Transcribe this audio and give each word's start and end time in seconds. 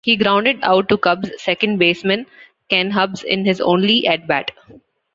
He 0.03 0.17
grounded 0.17 0.57
out 0.63 0.89
to 0.89 0.97
Cubs 0.97 1.29
second 1.37 1.77
baseman 1.77 2.25
Ken 2.69 2.89
Hubbs 2.89 3.21
in 3.23 3.45
his 3.45 3.61
only 3.61 4.07
at 4.07 4.25
bat. 4.25 4.49